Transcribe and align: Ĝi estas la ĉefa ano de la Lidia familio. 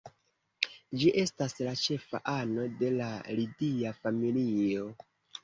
Ĝi 1.01 1.11
estas 1.23 1.53
la 1.67 1.73
ĉefa 1.81 2.21
ano 2.33 2.65
de 2.81 2.91
la 2.97 3.11
Lidia 3.37 3.95
familio. 4.01 4.91